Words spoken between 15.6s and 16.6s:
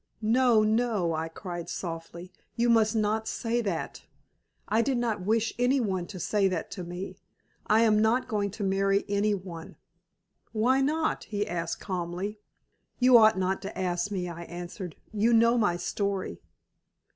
story."